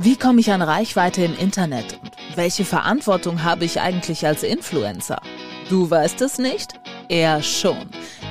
Wie 0.00 0.14
komme 0.14 0.38
ich 0.38 0.52
an 0.52 0.62
Reichweite 0.62 1.24
im 1.24 1.36
Internet? 1.36 1.98
Und 2.00 2.36
welche 2.36 2.64
Verantwortung 2.64 3.42
habe 3.42 3.64
ich 3.64 3.80
eigentlich 3.80 4.24
als 4.24 4.44
Influencer? 4.44 5.20
Du 5.68 5.90
weißt 5.90 6.20
es 6.20 6.38
nicht? 6.38 6.78
Er 7.08 7.42
schon. 7.42 7.88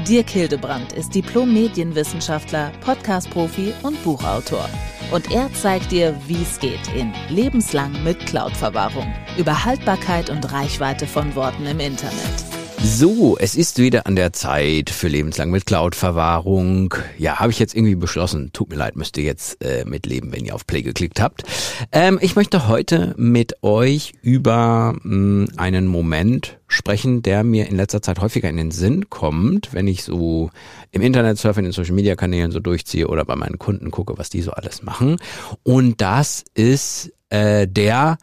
Dirk 0.07 0.29
Hildebrand 0.29 0.93
ist 0.93 1.13
Diplom-Medienwissenschaftler, 1.13 2.71
Podcast-Profi 2.79 3.73
und 3.83 4.01
Buchautor. 4.05 4.69
Und 5.11 5.29
er 5.29 5.53
zeigt 5.55 5.91
dir, 5.91 6.15
wie 6.25 6.41
es 6.41 6.57
geht 6.57 6.87
in 6.95 7.13
Lebenslang 7.27 8.01
mit 8.01 8.25
Cloud-Verwahrung. 8.27 9.13
Über 9.37 9.65
Haltbarkeit 9.65 10.29
und 10.29 10.49
Reichweite 10.49 11.05
von 11.05 11.35
Worten 11.35 11.65
im 11.65 11.81
Internet. 11.81 12.56
So, 12.79 13.37
es 13.39 13.55
ist 13.55 13.79
wieder 13.79 14.05
an 14.05 14.15
der 14.15 14.33
Zeit 14.33 14.91
für 14.91 15.07
lebenslang 15.07 15.49
mit 15.49 15.65
Cloud-Verwahrung. 15.65 16.93
Ja, 17.17 17.39
habe 17.39 17.51
ich 17.51 17.57
jetzt 17.57 17.75
irgendwie 17.75 17.95
beschlossen. 17.95 18.51
Tut 18.53 18.69
mir 18.69 18.75
leid, 18.75 18.95
müsst 18.95 19.17
ihr 19.17 19.23
jetzt 19.23 19.63
äh, 19.63 19.83
mitleben, 19.83 20.31
wenn 20.31 20.45
ihr 20.45 20.53
auf 20.53 20.67
Play 20.67 20.83
geklickt 20.83 21.19
habt. 21.19 21.43
Ähm, 21.91 22.19
ich 22.21 22.35
möchte 22.35 22.67
heute 22.67 23.15
mit 23.17 23.63
euch 23.63 24.13
über 24.21 24.95
mh, 25.01 25.03
hm, 25.03 25.47
einen 25.57 25.87
Moment 25.87 26.59
sprechen, 26.67 27.23
der 27.23 27.43
mir 27.43 27.67
in 27.67 27.77
letzter 27.77 28.03
Zeit 28.03 28.19
häufiger 28.19 28.49
in 28.49 28.57
den 28.57 28.71
Sinn 28.71 29.09
kommt, 29.09 29.73
wenn 29.73 29.87
ich 29.87 30.03
so 30.03 30.51
im 30.91 31.01
Internet 31.01 31.39
surfe, 31.39 31.59
in 31.59 31.65
den 31.65 31.73
Social 31.73 31.95
Media 31.95 32.15
Kanälen 32.15 32.51
so 32.51 32.59
durchziehe 32.59 33.07
oder 33.07 33.25
bei 33.25 33.35
meinen 33.35 33.57
Kunden 33.57 33.89
gucke, 33.89 34.17
was 34.17 34.29
die 34.29 34.43
so 34.43 34.51
alles 34.51 34.83
machen. 34.83 35.17
Und 35.63 35.99
das 36.01 36.45
ist 36.53 37.11
äh, 37.29 37.67
der, 37.67 38.19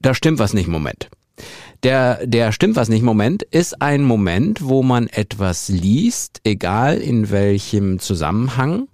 da 0.00 0.14
stimmt 0.14 0.38
was 0.38 0.54
nicht 0.54 0.68
Moment. 0.68 1.10
Der, 1.82 2.24
der 2.26 2.52
stimmt 2.52 2.76
was 2.76 2.88
nicht 2.88 3.02
Moment 3.02 3.42
ist 3.42 3.82
ein 3.82 4.04
Moment, 4.04 4.62
wo 4.62 4.82
man 4.82 5.08
etwas 5.08 5.68
liest, 5.68 6.40
egal 6.44 6.98
in 6.98 7.30
welchem 7.30 7.98
Zusammenhang, 7.98 8.88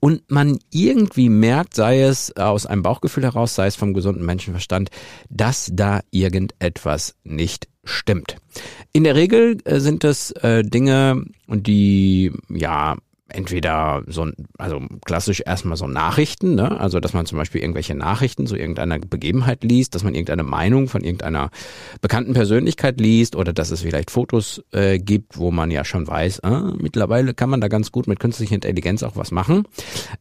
und 0.00 0.30
man 0.30 0.58
irgendwie 0.70 1.28
merkt, 1.28 1.74
sei 1.74 2.02
es 2.02 2.36
aus 2.36 2.66
einem 2.66 2.82
Bauchgefühl 2.82 3.24
heraus, 3.24 3.54
sei 3.54 3.66
es 3.66 3.76
vom 3.76 3.94
gesunden 3.94 4.24
Menschenverstand, 4.24 4.90
dass 5.30 5.70
da 5.72 6.00
irgendetwas 6.10 7.14
nicht 7.24 7.68
stimmt. 7.84 8.36
In 8.92 9.04
der 9.04 9.14
Regel 9.14 9.58
äh, 9.64 9.80
sind 9.80 10.04
es 10.04 10.30
äh, 10.32 10.62
Dinge, 10.62 11.24
die 11.48 12.32
ja 12.48 12.96
entweder 13.34 14.02
so, 14.06 14.28
also 14.58 14.80
klassisch 15.04 15.42
erstmal 15.44 15.76
so 15.76 15.86
Nachrichten, 15.86 16.54
ne? 16.54 16.80
also 16.80 17.00
dass 17.00 17.12
man 17.12 17.26
zum 17.26 17.38
Beispiel 17.38 17.60
irgendwelche 17.60 17.94
Nachrichten 17.94 18.46
zu 18.46 18.56
irgendeiner 18.56 18.98
Begebenheit 18.98 19.64
liest, 19.64 19.94
dass 19.94 20.04
man 20.04 20.14
irgendeine 20.14 20.42
Meinung 20.42 20.88
von 20.88 21.02
irgendeiner 21.02 21.50
bekannten 22.00 22.34
Persönlichkeit 22.34 23.00
liest 23.00 23.36
oder 23.36 23.52
dass 23.52 23.70
es 23.70 23.82
vielleicht 23.82 24.10
Fotos 24.10 24.62
äh, 24.72 24.98
gibt, 24.98 25.38
wo 25.38 25.50
man 25.50 25.70
ja 25.70 25.84
schon 25.84 26.06
weiß, 26.06 26.40
äh, 26.40 26.60
mittlerweile 26.78 27.34
kann 27.34 27.50
man 27.50 27.60
da 27.60 27.68
ganz 27.68 27.92
gut 27.92 28.06
mit 28.06 28.20
künstlicher 28.20 28.54
Intelligenz 28.54 29.02
auch 29.02 29.16
was 29.16 29.30
machen. 29.30 29.64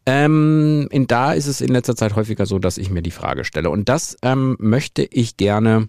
Ähm, 0.06 0.88
und 0.92 1.12
da 1.12 1.34
ist 1.34 1.48
es 1.48 1.62
in 1.62 1.70
letzter 1.70 1.96
Zeit 1.96 2.16
häufiger 2.16 2.46
so, 2.46 2.60
dass 2.60 2.78
ich 2.78 2.90
mir 2.90 3.02
die 3.02 3.12
Frage 3.12 3.44
stelle 3.44 3.70
und 3.70 3.90
das 3.90 4.18
ähm, 4.24 4.58
möchte 4.60 5.04
ich 5.04 5.38
gerne 5.38 5.88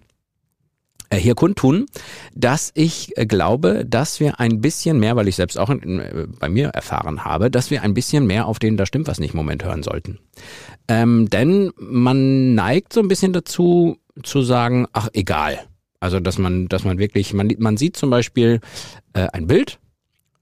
hier 1.17 1.35
kundtun, 1.35 1.85
dass 2.33 2.71
ich 2.73 3.17
äh, 3.17 3.25
glaube, 3.25 3.85
dass 3.85 4.19
wir 4.19 4.39
ein 4.39 4.61
bisschen 4.61 4.99
mehr, 4.99 5.15
weil 5.15 5.27
ich 5.27 5.35
selbst 5.35 5.57
auch 5.57 5.69
äh, 5.69 6.27
bei 6.39 6.49
mir 6.49 6.69
erfahren 6.69 7.25
habe, 7.25 7.49
dass 7.51 7.71
wir 7.71 7.83
ein 7.83 7.93
bisschen 7.93 8.25
mehr 8.25 8.47
auf 8.47 8.59
den 8.59 8.77
Da 8.77 8.85
stimmt 8.85 9.07
was 9.07 9.19
nicht 9.19 9.33
Moment 9.33 9.63
hören 9.63 9.83
sollten. 9.83 10.19
Ähm, 10.87 11.29
denn 11.29 11.71
man 11.77 12.55
neigt 12.55 12.93
so 12.93 12.99
ein 12.99 13.07
bisschen 13.07 13.33
dazu 13.33 13.97
zu 14.21 14.41
sagen, 14.41 14.87
ach 14.93 15.09
egal. 15.13 15.59
Also 15.99 16.19
dass 16.19 16.37
man, 16.37 16.67
dass 16.67 16.83
man 16.83 16.97
wirklich, 16.97 17.33
man, 17.33 17.53
man 17.59 17.77
sieht 17.77 17.95
zum 17.95 18.09
Beispiel 18.09 18.59
äh, 19.13 19.27
ein 19.31 19.47
Bild 19.47 19.79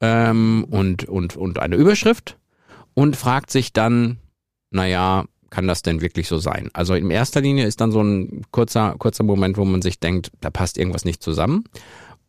ähm, 0.02 0.66
und, 0.70 1.06
und, 1.06 1.38
und 1.38 1.60
eine 1.60 1.76
Überschrift 1.76 2.38
und 2.94 3.16
fragt 3.16 3.52
sich 3.52 3.72
dann, 3.72 4.18
naja, 4.72 5.26
kann 5.52 5.68
das 5.68 5.84
denn 5.84 6.02
wirklich 6.02 6.28
so 6.28 6.40
sein? 6.40 6.70
Also 6.74 6.96
in 6.96 7.12
erster 7.12 7.42
Linie 7.42 7.68
ist 7.68 7.82
dann 7.82 7.92
so 7.92 8.02
ein 8.02 8.42
kurzer, 8.50 8.96
kurzer 8.98 9.24
Moment, 9.24 9.58
wo 9.58 9.66
man 9.66 9.84
sich 9.84 10.00
denkt, 10.00 10.32
da 10.40 10.50
passt 10.50 10.80
irgendwas 10.80 11.06
nicht 11.06 11.22
zusammen. 11.22 11.66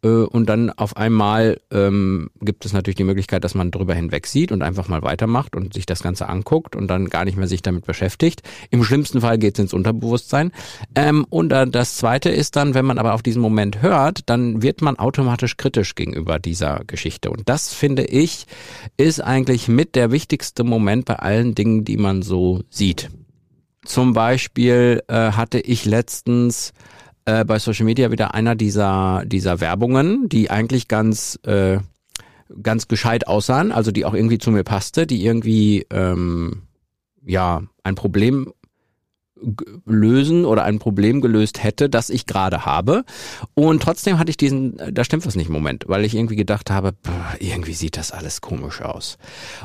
Äh, 0.02 0.08
und 0.08 0.48
dann 0.48 0.70
auf 0.70 0.96
einmal 0.96 1.60
ähm, 1.70 2.30
gibt 2.40 2.64
es 2.64 2.72
natürlich 2.72 2.96
die 2.96 3.04
Möglichkeit, 3.04 3.44
dass 3.44 3.54
man 3.54 3.70
drüber 3.70 3.94
hinweg 3.94 4.26
sieht 4.26 4.52
und 4.52 4.62
einfach 4.62 4.88
mal 4.88 5.02
weitermacht 5.02 5.56
und 5.56 5.74
sich 5.74 5.86
das 5.86 6.02
Ganze 6.02 6.28
anguckt 6.28 6.76
und 6.76 6.88
dann 6.88 7.08
gar 7.08 7.24
nicht 7.24 7.36
mehr 7.36 7.46
sich 7.46 7.62
damit 7.62 7.86
beschäftigt. 7.86 8.42
Im 8.70 8.84
schlimmsten 8.84 9.20
Fall 9.20 9.38
geht 9.38 9.54
es 9.54 9.60
ins 9.60 9.74
Unterbewusstsein. 9.74 10.52
Ähm, 10.94 11.24
und 11.30 11.50
dann 11.50 11.72
das 11.72 11.96
Zweite 11.96 12.30
ist 12.30 12.56
dann, 12.56 12.74
wenn 12.74 12.84
man 12.84 12.98
aber 12.98 13.14
auf 13.14 13.22
diesen 13.22 13.42
Moment 13.42 13.82
hört, 13.82 14.28
dann 14.28 14.62
wird 14.62 14.82
man 14.82 14.98
automatisch 14.98 15.56
kritisch 15.56 15.94
gegenüber 15.94 16.38
dieser 16.38 16.80
Geschichte. 16.86 17.30
Und 17.30 17.48
das 17.48 17.72
finde 17.72 18.04
ich 18.04 18.46
ist 18.96 19.20
eigentlich 19.20 19.68
mit 19.68 19.94
der 19.94 20.10
wichtigste 20.10 20.64
Moment 20.64 21.04
bei 21.04 21.16
allen 21.16 21.54
Dingen, 21.54 21.84
die 21.84 21.96
man 21.96 22.22
so 22.22 22.62
sieht. 22.70 23.10
Zum 23.84 24.12
Beispiel 24.12 25.02
äh, 25.08 25.32
hatte 25.32 25.58
ich 25.58 25.84
letztens 25.84 26.72
äh, 27.24 27.44
bei 27.44 27.58
Social 27.58 27.84
Media 27.84 28.10
wieder 28.10 28.34
einer 28.34 28.54
dieser, 28.54 29.22
dieser 29.26 29.60
Werbungen, 29.60 30.28
die 30.28 30.50
eigentlich 30.50 30.88
ganz, 30.88 31.38
äh, 31.44 31.78
ganz 32.62 32.88
gescheit 32.88 33.26
aussahen, 33.26 33.72
also 33.72 33.90
die 33.90 34.04
auch 34.04 34.14
irgendwie 34.14 34.38
zu 34.38 34.50
mir 34.50 34.64
passte, 34.64 35.06
die 35.06 35.24
irgendwie 35.24 35.86
ähm, 35.90 36.62
ja 37.24 37.62
ein 37.82 37.94
Problem 37.94 38.52
lösen 39.86 40.44
oder 40.44 40.64
ein 40.64 40.78
Problem 40.78 41.20
gelöst 41.20 41.62
hätte, 41.62 41.88
das 41.88 42.10
ich 42.10 42.26
gerade 42.26 42.64
habe. 42.64 43.04
Und 43.54 43.82
trotzdem 43.82 44.18
hatte 44.18 44.30
ich 44.30 44.36
diesen, 44.36 44.76
da 44.92 45.04
stimmt 45.04 45.26
was 45.26 45.36
nicht 45.36 45.48
Moment, 45.48 45.84
weil 45.88 46.04
ich 46.04 46.14
irgendwie 46.14 46.36
gedacht 46.36 46.70
habe, 46.70 46.92
irgendwie 47.38 47.74
sieht 47.74 47.96
das 47.96 48.12
alles 48.12 48.40
komisch 48.40 48.80
aus. 48.80 49.18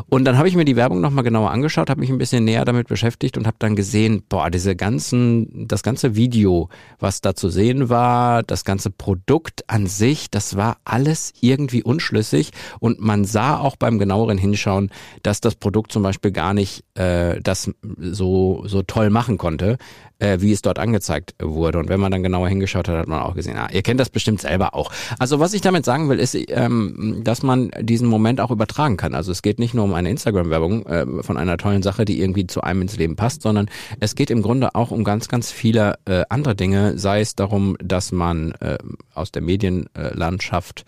Und 0.10 0.26
dann 0.26 0.38
habe 0.38 0.48
ich 0.48 0.56
mir 0.56 0.66
die 0.66 0.76
Werbung 0.76 1.02
nochmal 1.02 1.24
genauer 1.24 1.52
angeschaut, 1.52 1.90
habe 1.90 2.00
mich 2.00 2.10
ein 2.10 2.18
bisschen 2.18 2.46
näher 2.46 2.66
damit 2.66 2.88
beschäftigt 2.88 3.38
und 3.38 3.48
habe 3.48 3.58
dann 3.60 3.76
gesehen, 3.76 4.24
boah, 4.28 4.50
diese 4.50 4.76
ganzen, 4.76 5.68
das 5.68 5.84
ganze 5.84 6.16
Video, 6.16 6.70
was 7.00 7.22
da 7.22 7.36
zu 7.36 7.50
sehen 7.50 7.90
war, 7.90 8.44
das 8.44 8.66
ganze 8.66 8.90
Produkt 8.90 9.64
an 9.68 9.88
sich, 9.88 10.30
das 10.32 10.56
war 10.56 10.78
alles 10.86 11.34
irgendwie 11.42 11.84
unschlüssig 11.84 12.52
und 12.80 13.00
man 13.00 13.26
sah 13.26 13.60
auch 13.60 13.76
beim 13.76 14.00
genaueren 14.00 14.38
Hinschauen, 14.38 14.90
dass 15.24 15.42
das 15.42 15.56
Produkt 15.56 15.92
zum 15.92 16.04
Beispiel 16.04 16.32
gar 16.32 16.54
nicht 16.54 16.84
äh, 16.96 17.40
das 17.42 17.70
so, 18.00 18.64
so 18.66 18.82
toll 18.82 19.10
machen 19.10 19.38
konnte 19.38 19.67
wurde, 19.68 19.78
äh, 20.20 20.40
wie 20.42 20.52
es 20.52 20.62
dort 20.62 20.80
angezeigt 20.80 21.36
wurde. 21.42 21.80
Und 21.80 21.90
wenn 21.90 22.00
man 22.00 22.12
dann 22.12 22.24
genauer 22.24 22.50
hingeschaut 22.50 22.88
hat, 22.88 22.98
hat 22.98 23.08
man 23.08 23.22
auch 23.22 23.36
gesehen, 23.36 23.58
ah, 23.58 23.68
ihr 23.72 23.84
kennt 23.84 24.00
das 24.00 24.10
bestimmt 24.10 24.42
selber 24.42 24.74
auch. 24.74 24.92
Also 25.20 25.40
was 25.40 25.54
ich 25.54 25.62
damit 25.62 25.86
sagen 25.86 26.10
will, 26.10 26.20
ist, 26.20 26.36
ähm, 26.50 27.22
dass 27.24 27.44
man 27.44 27.72
diesen 27.80 28.08
Moment 28.08 28.42
auch 28.42 28.52
übertragen 28.52 28.98
kann. 28.98 29.14
Also 29.14 29.32
es 29.32 29.42
geht 29.42 29.60
nicht 29.60 29.74
nur 29.74 29.84
um 29.84 29.94
eine 29.94 30.10
Instagram-Werbung 30.10 30.86
äh, 30.86 31.24
von 31.24 31.38
einer 31.38 31.58
tollen 31.58 31.84
Sache, 31.84 32.06
die 32.06 32.20
irgendwie 32.20 32.48
zu 32.48 32.62
einem 32.62 32.84
ins 32.84 32.98
Leben 32.98 33.16
passt, 33.16 33.42
sondern 33.42 33.70
es 34.00 34.16
geht 34.16 34.32
im 34.32 34.42
Grunde 34.42 34.74
auch 34.76 34.92
um 34.92 35.04
ganz, 35.04 35.28
ganz 35.28 35.52
viele 35.52 36.00
äh, 36.06 36.24
andere 36.30 36.56
Dinge, 36.56 36.98
sei 36.98 37.22
es 37.22 37.36
darum, 37.36 37.78
dass 37.80 38.12
man 38.12 38.52
äh, 38.60 38.78
aus 39.14 39.32
der 39.32 39.42
Medienlandschaft 39.42 40.86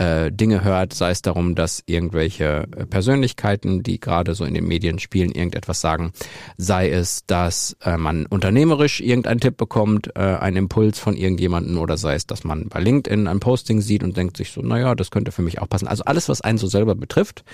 äh, 0.00 0.32
Dinge 0.32 0.64
hört, 0.64 0.94
sei 0.94 1.10
es 1.10 1.20
darum, 1.20 1.54
dass 1.54 1.82
irgendwelche 1.84 2.66
äh, 2.74 2.86
Persönlichkeiten, 2.86 3.82
die 3.82 4.00
gerade 4.00 4.34
so 4.34 4.46
in 4.46 4.54
den 4.54 4.66
Medien 4.66 4.98
spielen, 4.98 5.30
irgendetwas 5.30 5.82
sagen, 5.82 6.12
sei 6.56 6.90
es, 6.90 7.26
dass 7.26 7.76
äh, 7.84 7.98
man 7.98 8.24
unternehmerisch 8.24 9.00
irgendeinen 9.00 9.40
Tipp 9.40 9.58
bekommt, 9.58 10.10
äh, 10.16 10.20
einen 10.20 10.56
Impuls 10.56 10.98
von 10.98 11.16
irgendjemanden 11.16 11.76
oder 11.76 11.98
sei 11.98 12.14
es, 12.14 12.26
dass 12.26 12.44
man 12.44 12.68
bei 12.68 12.80
LinkedIn 12.80 13.26
ein 13.26 13.40
Posting 13.40 13.82
sieht 13.82 14.02
und 14.02 14.16
denkt 14.16 14.38
sich 14.38 14.52
so, 14.52 14.62
naja, 14.62 14.94
das 14.94 15.10
könnte 15.10 15.32
für 15.32 15.42
mich 15.42 15.60
auch 15.60 15.68
passen. 15.68 15.86
Also 15.86 16.04
alles, 16.04 16.30
was 16.30 16.40
einen 16.40 16.58
so 16.58 16.66
selber 16.66 16.94
betrifft, 16.94 17.44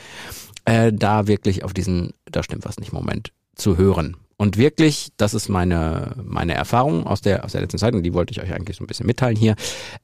äh, 0.65 0.93
da 0.93 1.27
wirklich 1.27 1.65
auf 1.65 1.75
diesen, 1.75 2.12
da 2.31 2.45
stimmt 2.45 2.65
was 2.65 2.79
nicht, 2.79 2.93
Moment 2.93 3.33
zu 3.56 3.77
hören. 3.77 4.17
Und 4.39 4.59
wirklich, 4.59 5.13
das 5.17 5.33
ist 5.33 5.49
meine, 5.49 6.15
meine 6.23 6.55
Erfahrung 6.55 7.07
aus 7.07 7.23
der, 7.23 7.45
aus 7.45 7.53
der 7.53 7.63
letzten 7.63 7.79
Zeit, 7.79 7.95
und 7.95 8.03
die 8.03 8.13
wollte 8.13 8.33
ich 8.33 8.43
euch 8.43 8.53
eigentlich 8.53 8.77
so 8.77 8.85
ein 8.85 8.87
bisschen 8.87 9.07
mitteilen 9.07 9.37
hier, 9.37 9.57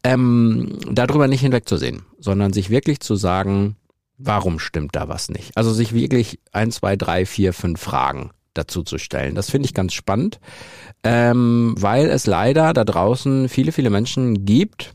ähm, 0.05 0.79
darüber 0.91 1.29
nicht 1.29 1.43
hinwegzusehen, 1.43 2.03
sondern 2.19 2.53
sich 2.53 2.71
wirklich 2.71 3.01
zu 3.01 3.15
sagen, 3.15 3.77
warum 4.17 4.59
stimmt 4.59 4.97
da 4.97 5.09
was 5.09 5.29
nicht? 5.29 5.57
Also 5.57 5.73
sich 5.73 5.93
wirklich 5.93 6.41
ein, 6.53 6.71
zwei, 6.71 6.97
drei, 6.97 7.27
vier, 7.27 7.53
fünf 7.53 7.81
Fragen 7.81 8.31
dazu 8.55 8.83
zu 8.83 8.99
stellen. 8.99 9.35
Das 9.35 9.51
finde 9.51 9.67
ich 9.67 9.75
ganz 9.75 9.93
spannend, 9.93 10.41
ähm, 11.03 11.75
weil 11.79 12.07
es 12.07 12.27
leider 12.27 12.73
da 12.73 12.85
draußen 12.85 13.49
viele, 13.49 13.73
viele 13.73 13.91
Menschen 13.91 14.45
gibt, 14.45 14.95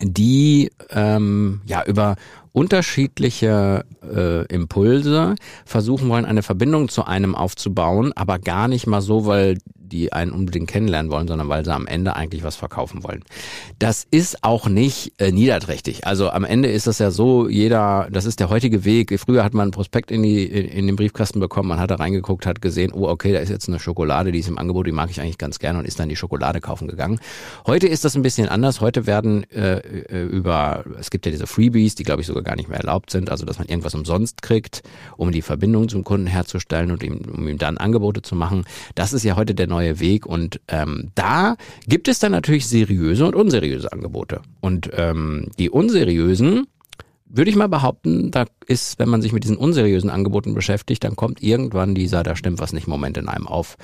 die 0.00 0.70
ähm, 0.90 1.60
ja 1.66 1.84
über 1.84 2.16
unterschiedliche 2.52 3.84
äh, 4.02 4.44
Impulse 4.46 5.34
versuchen 5.64 6.08
wollen, 6.08 6.24
eine 6.24 6.42
Verbindung 6.42 6.88
zu 6.88 7.04
einem 7.04 7.34
aufzubauen, 7.34 8.12
aber 8.16 8.38
gar 8.38 8.68
nicht 8.68 8.86
mal 8.86 9.00
so, 9.00 9.26
weil 9.26 9.58
die 9.88 10.12
einen 10.12 10.32
unbedingt 10.32 10.68
kennenlernen 10.68 11.10
wollen, 11.10 11.28
sondern 11.28 11.48
weil 11.48 11.64
sie 11.64 11.72
am 11.72 11.86
Ende 11.86 12.14
eigentlich 12.16 12.42
was 12.42 12.56
verkaufen 12.56 13.02
wollen. 13.04 13.24
Das 13.78 14.06
ist 14.10 14.44
auch 14.44 14.68
nicht 14.68 15.12
äh, 15.18 15.32
niederträchtig. 15.32 16.06
Also 16.06 16.30
am 16.30 16.44
Ende 16.44 16.70
ist 16.70 16.86
das 16.86 16.98
ja 16.98 17.10
so, 17.10 17.48
jeder, 17.48 18.08
das 18.10 18.24
ist 18.24 18.40
der 18.40 18.50
heutige 18.50 18.84
Weg. 18.84 19.18
Früher 19.18 19.44
hat 19.44 19.54
man 19.54 19.68
ein 19.68 19.70
Prospekt 19.70 20.10
in, 20.10 20.22
die, 20.22 20.44
in 20.44 20.86
den 20.86 20.96
Briefkasten 20.96 21.40
bekommen, 21.40 21.68
man 21.68 21.80
hat 21.80 21.90
da 21.90 21.96
reingeguckt, 21.96 22.46
hat 22.46 22.60
gesehen, 22.60 22.92
oh 22.92 23.08
okay, 23.08 23.32
da 23.32 23.38
ist 23.38 23.48
jetzt 23.48 23.68
eine 23.68 23.78
Schokolade, 23.78 24.32
die 24.32 24.38
ist 24.38 24.48
im 24.48 24.58
Angebot, 24.58 24.86
die 24.86 24.92
mag 24.92 25.10
ich 25.10 25.20
eigentlich 25.20 25.38
ganz 25.38 25.58
gerne 25.58 25.78
und 25.78 25.84
ist 25.84 25.98
dann 25.98 26.08
die 26.08 26.16
Schokolade 26.16 26.60
kaufen 26.60 26.88
gegangen. 26.88 27.20
Heute 27.66 27.86
ist 27.86 28.04
das 28.04 28.14
ein 28.16 28.22
bisschen 28.22 28.48
anders. 28.48 28.80
Heute 28.80 29.06
werden 29.06 29.44
äh, 29.50 29.78
äh 29.78 30.24
über, 30.26 30.84
es 30.98 31.10
gibt 31.10 31.26
ja 31.26 31.32
diese 31.32 31.46
Freebies, 31.46 31.94
die 31.94 32.02
glaube 32.02 32.20
ich 32.20 32.26
sogar 32.26 32.42
gar 32.42 32.56
nicht 32.56 32.68
mehr 32.68 32.78
erlaubt 32.78 33.10
sind, 33.10 33.30
also 33.30 33.46
dass 33.46 33.58
man 33.58 33.68
irgendwas 33.68 33.94
umsonst 33.94 34.42
kriegt, 34.42 34.82
um 35.16 35.32
die 35.32 35.42
Verbindung 35.42 35.88
zum 35.88 36.04
Kunden 36.04 36.26
herzustellen 36.26 36.90
und 36.90 37.02
ihm, 37.02 37.20
um 37.32 37.48
ihm 37.48 37.58
dann 37.58 37.78
Angebote 37.78 38.22
zu 38.22 38.34
machen. 38.34 38.64
Das 38.94 39.12
ist 39.12 39.24
ja 39.24 39.36
heute 39.36 39.54
der 39.54 39.66
neue 39.66 39.77
neue 39.78 40.00
Weg. 40.00 40.26
Und 40.26 40.60
ähm, 40.68 41.10
da 41.14 41.56
gibt 41.86 42.08
es 42.08 42.18
dann 42.18 42.32
natürlich 42.32 42.66
seriöse 42.66 43.24
und 43.26 43.34
unseriöse 43.34 43.92
Angebote. 43.92 44.40
Und 44.60 44.90
ähm, 44.94 45.48
die 45.58 45.70
unseriösen, 45.70 46.66
würde 47.26 47.50
ich 47.50 47.56
mal 47.56 47.68
behaupten, 47.68 48.30
da 48.30 48.46
ist, 48.66 48.98
wenn 48.98 49.08
man 49.08 49.22
sich 49.22 49.32
mit 49.32 49.44
diesen 49.44 49.56
unseriösen 49.56 50.10
Angeboten 50.10 50.54
beschäftigt, 50.54 51.04
dann 51.04 51.14
kommt 51.14 51.42
irgendwann 51.42 51.94
dieser, 51.94 52.22
da 52.22 52.34
stimmt 52.36 52.58
was 52.58 52.72
nicht, 52.72 52.88
Moment 52.88 53.18
in 53.18 53.28
einem 53.28 53.46
auf. 53.46 53.76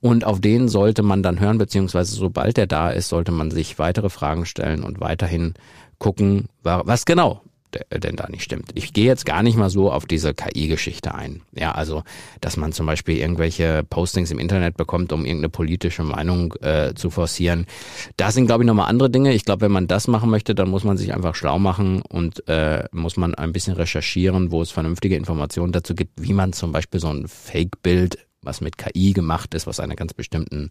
Und 0.00 0.24
auf 0.24 0.40
den 0.40 0.68
sollte 0.68 1.02
man 1.02 1.22
dann 1.22 1.38
hören, 1.38 1.58
beziehungsweise 1.58 2.14
sobald 2.14 2.56
der 2.56 2.66
da 2.66 2.90
ist, 2.90 3.08
sollte 3.08 3.32
man 3.32 3.50
sich 3.50 3.78
weitere 3.78 4.08
Fragen 4.08 4.46
stellen 4.46 4.82
und 4.82 5.00
weiterhin 5.00 5.54
gucken, 5.98 6.48
was 6.62 7.04
genau 7.04 7.42
denn 7.90 8.16
da 8.16 8.28
nicht 8.28 8.42
stimmt. 8.42 8.70
Ich 8.74 8.92
gehe 8.92 9.06
jetzt 9.06 9.26
gar 9.26 9.42
nicht 9.42 9.56
mal 9.56 9.70
so 9.70 9.90
auf 9.90 10.06
diese 10.06 10.34
KI-Geschichte 10.34 11.14
ein. 11.14 11.42
Ja, 11.52 11.72
also, 11.72 12.02
dass 12.40 12.56
man 12.56 12.72
zum 12.72 12.86
Beispiel 12.86 13.16
irgendwelche 13.16 13.84
Postings 13.88 14.30
im 14.30 14.38
Internet 14.38 14.76
bekommt, 14.76 15.12
um 15.12 15.24
irgendeine 15.24 15.48
politische 15.48 16.02
Meinung 16.02 16.54
äh, 16.60 16.94
zu 16.94 17.10
forcieren. 17.10 17.66
Da 18.16 18.30
sind, 18.30 18.46
glaube 18.46 18.64
ich, 18.64 18.66
nochmal 18.66 18.88
andere 18.88 19.10
Dinge. 19.10 19.32
Ich 19.32 19.44
glaube, 19.44 19.62
wenn 19.62 19.72
man 19.72 19.88
das 19.88 20.08
machen 20.08 20.30
möchte, 20.30 20.54
dann 20.54 20.68
muss 20.68 20.84
man 20.84 20.96
sich 20.96 21.14
einfach 21.14 21.34
schlau 21.34 21.58
machen 21.58 22.02
und 22.02 22.46
äh, 22.48 22.84
muss 22.92 23.16
man 23.16 23.34
ein 23.34 23.52
bisschen 23.52 23.74
recherchieren, 23.74 24.50
wo 24.50 24.62
es 24.62 24.70
vernünftige 24.70 25.16
Informationen 25.16 25.72
dazu 25.72 25.94
gibt, 25.94 26.22
wie 26.22 26.32
man 26.32 26.52
zum 26.52 26.72
Beispiel 26.72 27.00
so 27.00 27.08
ein 27.08 27.28
Fake-Bild 27.28 28.25
was 28.46 28.60
mit 28.60 28.78
KI 28.78 29.12
gemacht 29.12 29.54
ist, 29.54 29.66
was 29.66 29.80
einer 29.80 29.96
ganz 29.96 30.14
bestimmten 30.14 30.70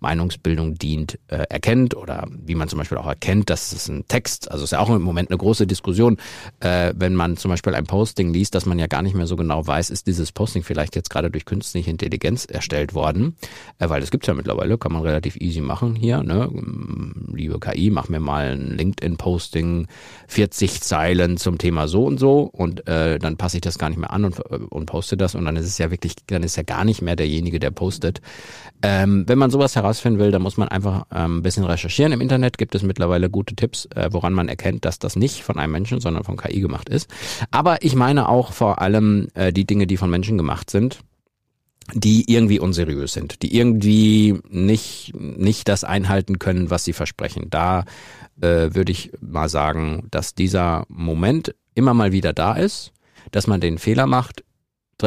Meinungsbildung 0.00 0.74
dient, 0.74 1.18
äh, 1.28 1.44
erkennt 1.48 1.94
oder 1.94 2.26
wie 2.44 2.54
man 2.54 2.68
zum 2.68 2.78
Beispiel 2.78 2.98
auch 2.98 3.06
erkennt, 3.06 3.50
dass 3.50 3.72
es 3.72 3.88
ein 3.88 4.06
Text, 4.08 4.50
also 4.50 4.64
ist 4.64 4.72
ja 4.72 4.80
auch 4.80 4.90
im 4.90 5.02
Moment 5.02 5.30
eine 5.30 5.38
große 5.38 5.66
Diskussion, 5.66 6.16
äh, 6.60 6.92
wenn 6.96 7.14
man 7.14 7.36
zum 7.36 7.50
Beispiel 7.50 7.74
ein 7.74 7.84
Posting 7.84 8.32
liest, 8.32 8.54
dass 8.54 8.66
man 8.66 8.78
ja 8.78 8.86
gar 8.86 9.02
nicht 9.02 9.14
mehr 9.14 9.26
so 9.26 9.36
genau 9.36 9.66
weiß, 9.66 9.90
ist 9.90 10.06
dieses 10.06 10.32
Posting 10.32 10.62
vielleicht 10.62 10.96
jetzt 10.96 11.10
gerade 11.10 11.30
durch 11.30 11.44
künstliche 11.44 11.90
Intelligenz 11.90 12.44
erstellt 12.44 12.94
worden, 12.94 13.36
äh, 13.78 13.88
weil 13.88 14.00
das 14.00 14.10
gibt's 14.10 14.26
ja 14.26 14.34
mittlerweile, 14.34 14.78
kann 14.78 14.92
man 14.92 15.02
relativ 15.02 15.36
easy 15.36 15.60
machen 15.60 15.94
hier, 15.94 16.22
ne? 16.22 16.48
Mm, 16.50 17.34
liebe 17.34 17.58
KI, 17.60 17.90
mach 17.90 18.08
mir 18.08 18.20
mal 18.20 18.52
ein 18.52 18.76
LinkedIn-Posting, 18.76 19.86
40 20.28 20.80
Zeilen 20.80 21.36
zum 21.36 21.58
Thema 21.58 21.88
so 21.88 22.04
und 22.04 22.18
so 22.18 22.42
und 22.42 22.86
äh, 22.88 23.18
dann 23.18 23.36
passe 23.36 23.58
ich 23.58 23.60
das 23.60 23.78
gar 23.78 23.90
nicht 23.90 23.98
mehr 23.98 24.12
an 24.12 24.24
und, 24.24 24.38
äh, 24.38 24.56
und 24.56 24.86
poste 24.86 25.16
das 25.16 25.34
und 25.34 25.44
dann 25.44 25.56
ist 25.56 25.66
es 25.66 25.78
ja 25.78 25.90
wirklich, 25.90 26.14
dann 26.26 26.42
ist 26.42 26.56
ja 26.56 26.62
gar 26.62 26.84
nicht 26.84 27.02
mehr 27.02 27.09
mehr 27.10 27.16
derjenige, 27.16 27.58
der 27.58 27.70
postet. 27.70 28.20
Ähm, 28.82 29.24
wenn 29.26 29.38
man 29.38 29.50
sowas 29.50 29.76
herausfinden 29.76 30.18
will, 30.18 30.30
dann 30.30 30.42
muss 30.42 30.56
man 30.56 30.68
einfach 30.68 31.06
ähm, 31.12 31.38
ein 31.38 31.42
bisschen 31.42 31.64
recherchieren. 31.64 32.12
Im 32.12 32.20
Internet 32.20 32.56
gibt 32.56 32.74
es 32.74 32.82
mittlerweile 32.82 33.28
gute 33.28 33.54
Tipps, 33.54 33.86
äh, 33.94 34.08
woran 34.10 34.32
man 34.32 34.48
erkennt, 34.48 34.84
dass 34.84 34.98
das 34.98 35.16
nicht 35.16 35.42
von 35.42 35.58
einem 35.58 35.72
Menschen, 35.72 36.00
sondern 36.00 36.24
von 36.24 36.36
KI 36.36 36.60
gemacht 36.60 36.88
ist. 36.88 37.10
Aber 37.50 37.82
ich 37.84 37.94
meine 37.94 38.28
auch 38.28 38.52
vor 38.52 38.80
allem 38.80 39.28
äh, 39.34 39.52
die 39.52 39.66
Dinge, 39.66 39.86
die 39.86 39.96
von 39.96 40.10
Menschen 40.10 40.38
gemacht 40.38 40.70
sind 40.70 41.00
die 41.92 42.32
irgendwie 42.32 42.60
unseriös 42.60 43.12
sind, 43.14 43.42
die 43.42 43.56
irgendwie 43.56 44.38
nicht, 44.48 45.12
nicht 45.18 45.66
das 45.66 45.82
einhalten 45.82 46.38
können, 46.38 46.70
was 46.70 46.84
sie 46.84 46.92
versprechen. 46.92 47.46
Da 47.50 47.84
äh, 48.40 48.74
würde 48.74 48.92
ich 48.92 49.10
mal 49.20 49.48
sagen, 49.48 50.06
dass 50.08 50.36
dieser 50.36 50.84
Moment 50.88 51.52
immer 51.74 51.92
mal 51.92 52.12
wieder 52.12 52.32
da 52.32 52.52
ist, 52.52 52.92
dass 53.32 53.48
man 53.48 53.60
den 53.60 53.78
Fehler 53.78 54.06
macht, 54.06 54.44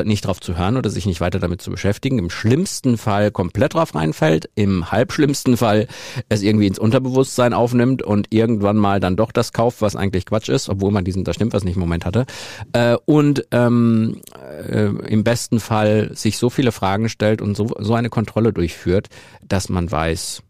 nicht 0.03 0.25
drauf 0.25 0.39
zu 0.39 0.57
hören 0.57 0.77
oder 0.77 0.89
sich 0.89 1.05
nicht 1.05 1.21
weiter 1.21 1.39
damit 1.39 1.61
zu 1.61 1.71
beschäftigen. 1.71 2.19
Im 2.19 2.29
schlimmsten 2.29 2.97
Fall 2.97 3.31
komplett 3.31 3.73
drauf 3.73 3.95
reinfällt, 3.95 4.49
im 4.55 4.91
halbschlimmsten 4.91 5.57
Fall 5.57 5.87
es 6.29 6.41
irgendwie 6.41 6.67
ins 6.67 6.79
Unterbewusstsein 6.79 7.53
aufnimmt 7.53 8.01
und 8.01 8.27
irgendwann 8.31 8.77
mal 8.77 8.99
dann 8.99 9.15
doch 9.15 9.31
das 9.31 9.53
kauft, 9.53 9.81
was 9.81 9.95
eigentlich 9.95 10.25
Quatsch 10.25 10.49
ist, 10.49 10.69
obwohl 10.69 10.91
man 10.91 11.05
diesen, 11.05 11.23
da 11.23 11.33
stimmt 11.33 11.53
was 11.53 11.63
nicht, 11.63 11.75
Moment 11.75 12.05
hatte. 12.05 12.25
Äh, 12.73 12.97
und 13.05 13.45
ähm, 13.51 14.21
äh, 14.67 14.85
im 14.85 15.23
besten 15.23 15.59
Fall 15.59 16.11
sich 16.15 16.37
so 16.37 16.49
viele 16.49 16.71
Fragen 16.71 17.09
stellt 17.09 17.41
und 17.41 17.55
so, 17.55 17.69
so 17.79 17.93
eine 17.93 18.09
Kontrolle 18.09 18.53
durchführt, 18.53 19.09
dass 19.47 19.69
man 19.69 19.91
weiß, 19.91 20.41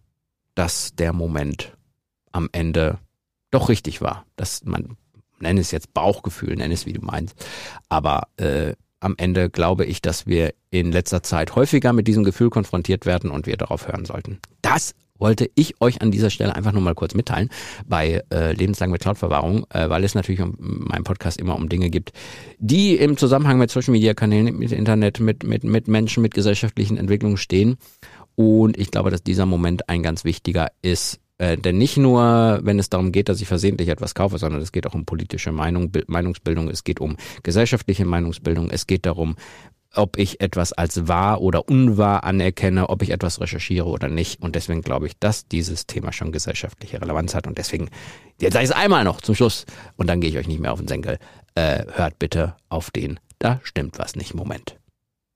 dass 0.55 0.95
der 0.95 1.13
Moment 1.13 1.75
am 2.31 2.49
Ende 2.51 2.99
doch 3.51 3.69
richtig 3.69 4.01
war. 4.01 4.25
Dass 4.35 4.63
man 4.65 4.97
nenne 5.43 5.59
es 5.59 5.71
jetzt 5.71 5.93
Bauchgefühl, 5.93 6.55
nenne 6.55 6.73
es 6.73 6.85
wie 6.85 6.93
du 6.93 7.01
meinst, 7.05 7.35
aber 7.89 8.27
äh, 8.37 8.73
am 9.03 9.15
Ende 9.17 9.49
glaube 9.49 9.85
ich, 9.85 10.01
dass 10.01 10.25
wir 10.27 10.53
in 10.71 10.91
letzter 10.91 11.23
Zeit 11.23 11.55
häufiger 11.55 11.93
mit 11.93 12.07
diesem 12.07 12.23
Gefühl 12.23 12.49
konfrontiert 12.49 13.05
werden 13.05 13.29
und 13.29 13.45
wir 13.47 13.57
darauf 13.57 13.87
hören 13.87 14.05
sollten. 14.05 14.39
Das 14.61 14.95
wollte 15.19 15.49
ich 15.55 15.79
euch 15.79 16.01
an 16.01 16.11
dieser 16.11 16.29
Stelle 16.29 16.55
einfach 16.55 16.73
nur 16.73 16.81
mal 16.81 16.95
kurz 16.95 17.13
mitteilen 17.13 17.49
bei 17.85 18.23
äh, 18.33 18.53
Lebenslang 18.53 18.91
mit 18.91 19.01
Cloud-Verwahrung, 19.01 19.65
äh, 19.69 19.89
weil 19.89 20.03
es 20.03 20.15
natürlich 20.15 20.41
um 20.41 20.55
meinem 20.59 21.03
Podcast 21.03 21.39
immer 21.39 21.55
um 21.55 21.69
Dinge 21.69 21.89
gibt, 21.89 22.11
die 22.57 22.95
im 22.95 23.15
Zusammenhang 23.15 23.57
mit 23.57 23.71
Social-Media-Kanälen, 23.71 24.57
mit 24.57 24.71
Internet, 24.71 25.19
mit, 25.19 25.43
mit, 25.43 25.63
mit 25.63 25.87
Menschen, 25.87 26.23
mit 26.23 26.33
gesellschaftlichen 26.33 26.97
Entwicklungen 26.97 27.37
stehen. 27.37 27.77
Und 28.35 28.77
ich 28.77 28.89
glaube, 28.89 29.11
dass 29.11 29.23
dieser 29.23 29.45
Moment 29.45 29.89
ein 29.89 30.01
ganz 30.01 30.23
wichtiger 30.23 30.69
ist, 30.81 31.19
äh, 31.43 31.57
denn 31.57 31.77
nicht 31.77 31.97
nur, 31.97 32.59
wenn 32.63 32.79
es 32.79 32.89
darum 32.89 33.11
geht, 33.11 33.27
dass 33.27 33.41
ich 33.41 33.47
versehentlich 33.47 33.89
etwas 33.89 34.15
kaufe, 34.15 34.37
sondern 34.37 34.61
es 34.61 34.71
geht 34.71 34.87
auch 34.87 34.93
um 34.93 35.05
politische 35.05 35.51
Meinung, 35.51 35.91
Meinungsbildung, 36.07 36.69
es 36.69 36.85
geht 36.85 37.01
um 37.01 37.17
gesellschaftliche 37.43 38.05
Meinungsbildung, 38.05 38.69
es 38.69 38.87
geht 38.87 39.05
darum, 39.05 39.35
ob 39.93 40.17
ich 40.17 40.39
etwas 40.39 40.71
als 40.71 41.07
wahr 41.09 41.41
oder 41.41 41.67
unwahr 41.67 42.23
anerkenne, 42.23 42.89
ob 42.89 43.01
ich 43.03 43.09
etwas 43.09 43.41
recherchiere 43.41 43.87
oder 43.87 44.07
nicht. 44.07 44.41
Und 44.41 44.55
deswegen 44.55 44.81
glaube 44.81 45.05
ich, 45.07 45.19
dass 45.19 45.47
dieses 45.47 45.85
Thema 45.85 46.13
schon 46.13 46.31
gesellschaftliche 46.31 47.01
Relevanz 47.01 47.35
hat. 47.35 47.45
Und 47.45 47.57
deswegen, 47.57 47.89
jetzt 48.39 48.53
sage 48.53 48.63
ich 48.63 48.71
es 48.71 48.75
einmal 48.75 49.03
noch 49.03 49.19
zum 49.19 49.35
Schluss 49.35 49.65
und 49.97 50.07
dann 50.07 50.21
gehe 50.21 50.29
ich 50.29 50.37
euch 50.37 50.47
nicht 50.47 50.61
mehr 50.61 50.71
auf 50.71 50.79
den 50.79 50.87
Senkel. 50.87 51.19
Äh, 51.55 51.83
hört 51.93 52.19
bitte 52.19 52.55
auf 52.69 52.89
den, 52.89 53.19
da 53.37 53.59
stimmt 53.63 53.99
was 53.99 54.15
nicht. 54.15 54.33
Moment. 54.33 54.77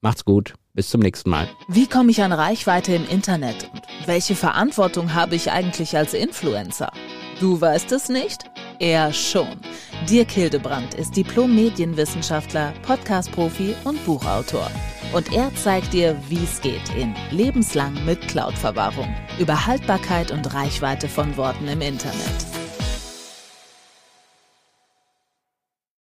Macht's 0.02 0.26
gut. 0.26 0.54
Bis 0.74 0.90
zum 0.90 1.02
nächsten 1.02 1.32
Mal. 1.32 1.50
Wie 1.68 1.88
komme 1.88 2.12
ich 2.12 2.22
an 2.22 2.32
Reichweite 2.32 2.94
im 2.94 3.08
Internet? 3.10 3.70
Und 3.74 4.08
welche 4.08 4.36
Verantwortung 4.36 5.16
habe 5.16 5.36
ich 5.36 5.50
eigentlich 5.50 5.98
als 5.98 6.14
Influencer? 6.14 6.92
Du 7.40 7.60
weißt 7.60 7.92
es 7.94 8.08
nicht? 8.08 8.44
Er 8.80 9.12
schon. 9.12 9.60
Dirk 10.08 10.30
Hildebrand 10.30 10.94
ist 10.94 11.16
Diplom-Medienwissenschaftler, 11.18 12.74
Podcast-Profi 12.84 13.76
und 13.86 14.04
Buchautor. 14.06 14.70
Und 15.14 15.34
er 15.34 15.54
zeigt 15.56 15.94
dir, 15.94 16.16
wie 16.30 16.44
es 16.44 16.62
geht 16.62 16.96
in 16.96 17.16
Lebenslang 17.32 18.06
mit 18.06 18.28
Cloud-Verwahrung. 18.28 19.16
Über 19.40 19.66
Haltbarkeit 19.66 20.30
und 20.30 20.54
Reichweite 20.54 21.08
von 21.08 21.38
Worten 21.38 21.68
im 21.68 21.82
Internet. 21.82 22.57